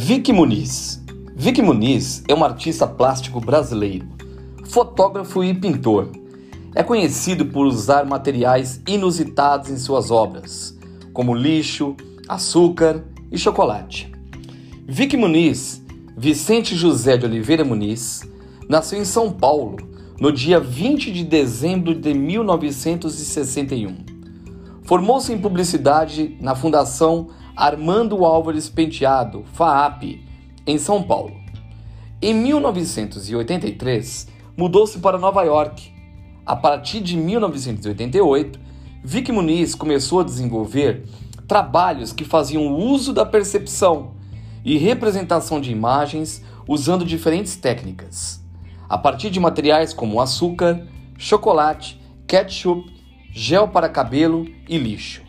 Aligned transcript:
Vicky 0.00 0.32
Muniz. 0.32 1.02
Vicky 1.34 1.60
Muniz 1.60 2.22
é 2.28 2.34
um 2.34 2.44
artista 2.44 2.86
plástico 2.86 3.40
brasileiro, 3.40 4.06
fotógrafo 4.64 5.42
e 5.42 5.52
pintor. 5.52 6.12
É 6.72 6.84
conhecido 6.84 7.46
por 7.46 7.66
usar 7.66 8.06
materiais 8.06 8.80
inusitados 8.86 9.68
em 9.70 9.76
suas 9.76 10.12
obras, 10.12 10.78
como 11.12 11.34
lixo, 11.34 11.96
açúcar 12.28 13.04
e 13.32 13.36
chocolate. 13.36 14.12
Vicky 14.86 15.16
Muniz, 15.16 15.82
Vicente 16.16 16.76
José 16.76 17.16
de 17.16 17.26
Oliveira 17.26 17.64
Muniz, 17.64 18.22
nasceu 18.68 19.00
em 19.00 19.04
São 19.04 19.32
Paulo 19.32 19.78
no 20.20 20.30
dia 20.30 20.60
20 20.60 21.10
de 21.10 21.24
dezembro 21.24 21.92
de 21.92 22.14
1961. 22.14 23.96
Formou-se 24.84 25.32
em 25.32 25.38
publicidade 25.38 26.38
na 26.40 26.54
Fundação 26.54 27.30
Armando 27.58 28.24
Álvares 28.24 28.68
Penteado, 28.68 29.44
FAAP, 29.52 30.24
em 30.64 30.78
São 30.78 31.02
Paulo. 31.02 31.34
Em 32.22 32.32
1983, 32.32 34.28
mudou-se 34.56 35.00
para 35.00 35.18
Nova 35.18 35.42
York. 35.42 35.92
A 36.46 36.54
partir 36.54 37.00
de 37.00 37.16
1988, 37.16 38.60
Vic 39.02 39.32
Muniz 39.32 39.74
começou 39.74 40.20
a 40.20 40.24
desenvolver 40.24 41.08
trabalhos 41.48 42.12
que 42.12 42.24
faziam 42.24 42.76
uso 42.76 43.12
da 43.12 43.26
percepção 43.26 44.12
e 44.64 44.78
representação 44.78 45.60
de 45.60 45.72
imagens 45.72 46.44
usando 46.64 47.04
diferentes 47.04 47.56
técnicas, 47.56 48.40
a 48.88 48.96
partir 48.96 49.30
de 49.30 49.40
materiais 49.40 49.92
como 49.92 50.20
açúcar, 50.20 50.86
chocolate, 51.18 52.00
ketchup, 52.24 52.88
gel 53.32 53.66
para 53.66 53.88
cabelo 53.88 54.46
e 54.68 54.78
lixo. 54.78 55.22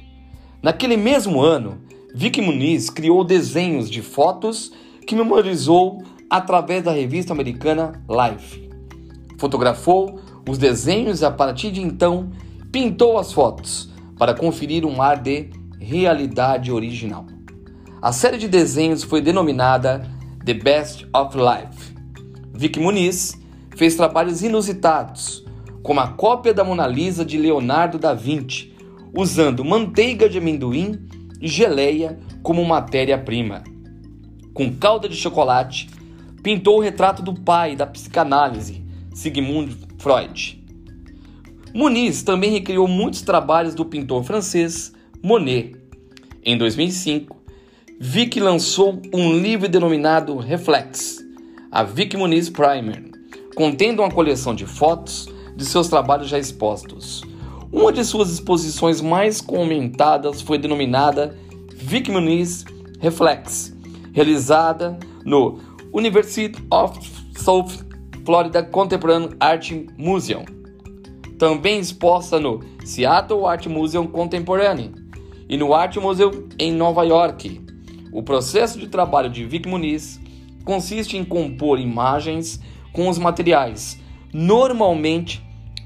Naquele 0.61 0.95
mesmo 0.95 1.41
ano, 1.41 1.88
Vicky 2.13 2.41
Muniz 2.41 2.89
criou 2.89 3.23
desenhos 3.23 3.89
de 3.89 4.01
fotos 4.01 4.71
que 5.05 5.15
memorizou 5.15 6.03
através 6.29 6.83
da 6.83 6.91
revista 6.91 7.33
americana 7.33 8.03
Life. 8.09 8.67
Fotografou 9.37 10.19
os 10.47 10.57
desenhos 10.57 11.21
e 11.21 11.25
a 11.25 11.31
partir 11.31 11.71
de 11.71 11.81
então 11.81 12.31
pintou 12.71 13.17
as 13.19 13.31
fotos 13.31 13.91
para 14.17 14.33
conferir 14.33 14.85
um 14.85 15.01
ar 15.01 15.21
de 15.21 15.51
realidade 15.79 16.71
original. 16.71 17.25
A 18.01 18.11
série 18.11 18.37
de 18.37 18.47
desenhos 18.47 19.03
foi 19.03 19.21
denominada 19.21 20.09
The 20.43 20.55
Best 20.55 21.07
of 21.13 21.37
Life. 21.37 21.95
Vicky 22.53 22.79
Muniz 22.79 23.39
fez 23.75 23.95
trabalhos 23.95 24.41
inusitados, 24.41 25.45
como 25.83 25.99
a 25.99 26.07
cópia 26.07 26.53
da 26.53 26.63
Mona 26.63 26.87
Lisa 26.87 27.23
de 27.23 27.37
Leonardo 27.37 27.99
da 27.99 28.13
Vinci, 28.13 28.73
usando 29.15 29.63
manteiga 29.63 30.27
de 30.27 30.37
amendoim 30.39 31.08
e 31.39 31.47
geleia 31.47 32.19
como 32.41 32.65
matéria-prima. 32.65 33.63
Com 34.53 34.75
calda 34.75 35.07
de 35.07 35.15
chocolate, 35.15 35.89
pintou 36.43 36.77
o 36.77 36.81
retrato 36.81 37.21
do 37.21 37.33
pai 37.33 37.75
da 37.75 37.85
psicanálise, 37.85 38.83
Sigmund 39.13 39.75
Freud. 39.97 40.63
Muniz 41.73 42.23
também 42.23 42.51
recriou 42.51 42.87
muitos 42.87 43.21
trabalhos 43.21 43.75
do 43.75 43.85
pintor 43.85 44.23
francês 44.23 44.91
Monet. 45.21 45.75
Em 46.43 46.57
2005, 46.57 47.37
Vic 47.99 48.39
lançou 48.39 48.99
um 49.13 49.37
livro 49.37 49.67
denominado 49.67 50.37
Reflex, 50.37 51.17
a 51.71 51.83
Vic 51.83 52.15
Muniz 52.17 52.49
Primer, 52.49 53.03
contendo 53.55 54.01
uma 54.01 54.09
coleção 54.09 54.55
de 54.55 54.65
fotos 54.65 55.27
de 55.55 55.65
seus 55.65 55.89
trabalhos 55.89 56.29
já 56.29 56.39
expostos. 56.39 57.21
Uma 57.71 57.91
de 57.91 58.03
suas 58.03 58.31
exposições 58.31 58.99
mais 58.99 59.39
comentadas 59.39 60.41
foi 60.41 60.57
denominada 60.57 61.37
Vic 61.71 62.09
Muniz 62.09 62.65
Reflex, 62.99 63.77
realizada 64.11 64.97
no 65.23 65.59
University 65.93 66.59
of 66.71 66.99
South 67.37 67.85
Florida 68.25 68.63
Contemporary 68.63 69.35
Art 69.39 69.71
Museum, 69.95 70.45
também 71.37 71.79
exposta 71.79 72.39
no 72.39 72.59
Seattle 72.83 73.45
Art 73.45 73.67
Museum 73.67 74.07
Contemporâneo 74.07 74.91
e 75.47 75.55
no 75.55 75.71
Art 75.71 75.95
Museum 75.97 76.49
em 76.57 76.71
Nova 76.71 77.03
York. 77.03 77.61
O 78.11 78.23
processo 78.23 78.79
de 78.79 78.87
trabalho 78.87 79.29
de 79.29 79.45
Vic 79.45 79.69
Muniz 79.69 80.19
consiste 80.65 81.15
em 81.15 81.23
compor 81.23 81.79
imagens 81.79 82.59
com 82.91 83.07
os 83.07 83.19
materiais 83.19 83.99
normalmente 84.33 85.43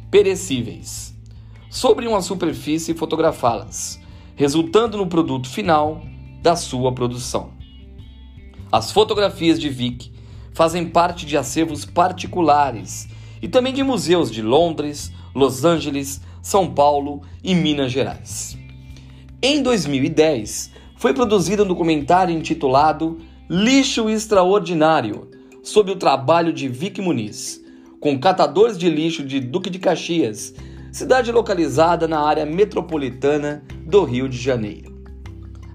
perecíveis 0.09 1.12
sobre 1.73 2.05
uma 2.05 2.21
superfície 2.21 2.91
e 2.91 2.95
fotografá-las, 2.95 3.99
resultando 4.35 4.95
no 4.95 5.07
produto 5.07 5.49
final 5.49 6.03
da 6.39 6.55
sua 6.55 6.91
produção. 6.91 7.49
As 8.71 8.91
fotografias 8.91 9.59
de 9.59 9.69
Vic 9.69 10.11
fazem 10.53 10.87
parte 10.87 11.25
de 11.25 11.35
acervos 11.35 11.83
particulares 11.83 13.07
e 13.41 13.47
também 13.47 13.73
de 13.73 13.81
museus 13.81 14.29
de 14.29 14.39
Londres, 14.39 15.11
Los 15.33 15.65
Angeles, 15.65 16.21
São 16.43 16.71
Paulo 16.71 17.23
e 17.43 17.55
Minas 17.55 17.91
Gerais. 17.91 18.55
Em 19.41 19.63
2010, 19.63 20.69
foi 20.95 21.11
produzido 21.11 21.63
um 21.63 21.67
documentário 21.67 22.37
intitulado 22.37 23.17
Lixo 23.49 24.11
Extraordinário, 24.11 25.27
sobre 25.63 25.91
o 25.91 25.95
trabalho 25.95 26.53
de 26.53 26.67
Vic 26.67 27.01
Muniz, 27.01 27.59
com 27.99 28.19
catadores 28.19 28.77
de 28.77 28.91
lixo 28.91 29.23
de 29.23 29.39
Duque 29.39 29.71
de 29.71 29.79
Caxias 29.79 30.53
cidade 30.93 31.31
localizada 31.31 32.07
na 32.07 32.19
área 32.19 32.45
metropolitana 32.45 33.63
do 33.83 34.03
Rio 34.03 34.29
de 34.29 34.37
Janeiro. 34.37 34.93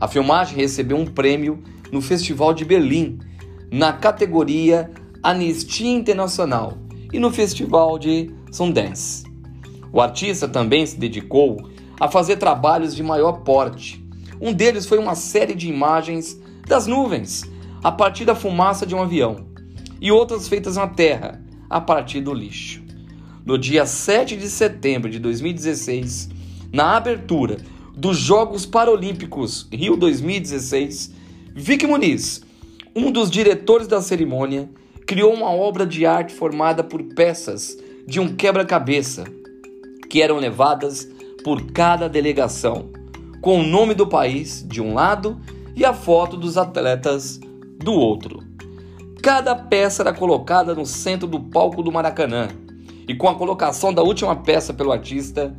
A 0.00 0.06
filmagem 0.06 0.56
recebeu 0.56 0.96
um 0.96 1.04
prêmio 1.04 1.60
no 1.90 2.00
Festival 2.00 2.54
de 2.54 2.64
Berlim, 2.64 3.18
na 3.68 3.92
categoria 3.92 4.88
Anistia 5.20 5.90
Internacional 5.90 6.78
e 7.12 7.18
no 7.18 7.32
Festival 7.32 7.98
de 7.98 8.32
Sundance. 8.52 9.24
O 9.92 10.00
artista 10.00 10.46
também 10.46 10.86
se 10.86 10.96
dedicou 10.96 11.68
a 11.98 12.06
fazer 12.06 12.36
trabalhos 12.36 12.94
de 12.94 13.02
maior 13.02 13.40
porte. 13.40 14.00
Um 14.40 14.52
deles 14.52 14.86
foi 14.86 14.98
uma 14.98 15.16
série 15.16 15.56
de 15.56 15.68
imagens 15.68 16.40
das 16.64 16.86
nuvens 16.86 17.42
a 17.82 17.90
partir 17.90 18.24
da 18.24 18.36
fumaça 18.36 18.86
de 18.86 18.94
um 18.94 19.02
avião 19.02 19.48
e 20.00 20.12
outras 20.12 20.46
feitas 20.46 20.76
na 20.76 20.86
terra 20.86 21.42
a 21.68 21.80
partir 21.80 22.20
do 22.20 22.32
lixo 22.32 22.86
no 23.48 23.56
dia 23.56 23.86
7 23.86 24.36
de 24.36 24.46
setembro 24.46 25.08
de 25.08 25.18
2016, 25.18 26.28
na 26.70 26.98
abertura 26.98 27.56
dos 27.96 28.18
Jogos 28.18 28.66
Paralímpicos 28.66 29.66
Rio 29.72 29.96
2016, 29.96 31.14
Vic 31.54 31.86
Muniz, 31.86 32.42
um 32.94 33.10
dos 33.10 33.30
diretores 33.30 33.88
da 33.88 34.02
cerimônia, 34.02 34.68
criou 35.06 35.32
uma 35.32 35.50
obra 35.50 35.86
de 35.86 36.04
arte 36.04 36.34
formada 36.34 36.84
por 36.84 37.02
peças 37.02 37.74
de 38.06 38.20
um 38.20 38.36
quebra-cabeça 38.36 39.24
que 40.10 40.20
eram 40.20 40.36
levadas 40.36 41.08
por 41.42 41.72
cada 41.72 42.06
delegação, 42.06 42.90
com 43.40 43.60
o 43.60 43.66
nome 43.66 43.94
do 43.94 44.06
país 44.06 44.62
de 44.68 44.82
um 44.82 44.92
lado 44.92 45.40
e 45.74 45.86
a 45.86 45.94
foto 45.94 46.36
dos 46.36 46.58
atletas 46.58 47.40
do 47.78 47.94
outro. 47.94 48.40
Cada 49.22 49.56
peça 49.56 50.02
era 50.02 50.12
colocada 50.12 50.74
no 50.74 50.84
centro 50.84 51.26
do 51.26 51.40
palco 51.40 51.82
do 51.82 51.90
Maracanã 51.90 52.48
e 53.08 53.14
com 53.14 53.26
a 53.26 53.34
colocação 53.34 53.92
da 53.92 54.02
última 54.02 54.36
peça 54.36 54.74
pelo 54.74 54.92
artista, 54.92 55.56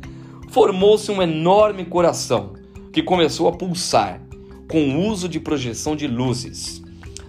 formou-se 0.48 1.10
um 1.10 1.20
enorme 1.20 1.84
coração 1.84 2.54
que 2.92 3.02
começou 3.02 3.48
a 3.48 3.52
pulsar 3.52 4.22
com 4.68 4.88
o 4.88 5.08
uso 5.08 5.28
de 5.28 5.40
projeção 5.40 5.96
de 5.96 6.06
luzes. 6.06 6.80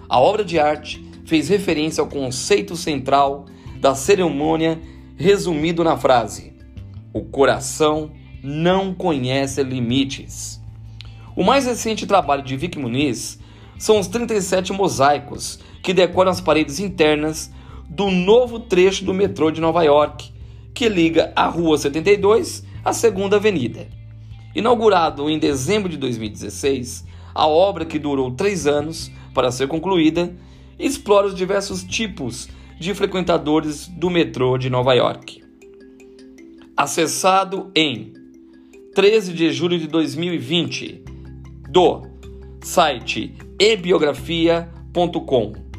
A 0.08 0.20
obra 0.20 0.44
de 0.44 0.60
arte 0.60 1.04
fez 1.26 1.48
referência 1.48 2.00
ao 2.00 2.08
conceito 2.08 2.76
central 2.76 3.46
da 3.80 3.96
cerimônia, 3.96 4.80
resumido 5.16 5.82
na 5.82 5.96
frase: 5.96 6.52
O 7.12 7.22
coração 7.22 8.12
não 8.42 8.94
conhece 8.94 9.62
limites. 9.62 10.60
O 11.34 11.42
mais 11.42 11.66
recente 11.66 12.06
trabalho 12.06 12.42
de 12.42 12.56
Vic 12.56 12.78
Muniz 12.78 13.40
são 13.78 13.98
os 13.98 14.06
37 14.06 14.72
mosaicos 14.72 15.58
que 15.82 15.92
decoram 15.92 16.30
as 16.30 16.40
paredes 16.40 16.78
internas 16.78 17.50
do 17.94 18.10
novo 18.10 18.58
trecho 18.58 19.04
do 19.04 19.12
metrô 19.12 19.50
de 19.50 19.60
Nova 19.60 19.82
York, 19.82 20.32
que 20.72 20.88
liga 20.88 21.30
a 21.36 21.46
Rua 21.46 21.76
72 21.76 22.64
à 22.82 22.94
Segunda 22.94 23.36
Avenida. 23.36 23.86
Inaugurado 24.54 25.28
em 25.28 25.38
dezembro 25.38 25.90
de 25.90 25.98
2016, 25.98 27.04
a 27.34 27.46
obra, 27.46 27.84
que 27.84 27.98
durou 27.98 28.30
três 28.30 28.66
anos 28.66 29.12
para 29.34 29.50
ser 29.50 29.68
concluída, 29.68 30.34
explora 30.78 31.26
os 31.26 31.34
diversos 31.34 31.84
tipos 31.84 32.48
de 32.80 32.94
frequentadores 32.94 33.88
do 33.88 34.08
metrô 34.08 34.56
de 34.56 34.70
Nova 34.70 34.94
York. 34.94 35.44
Acessado 36.74 37.70
em 37.76 38.14
13 38.94 39.34
de 39.34 39.52
julho 39.52 39.78
de 39.78 39.86
2020 39.86 41.04
do 41.68 42.06
site 42.62 43.34
ebiografia.com 43.58 45.71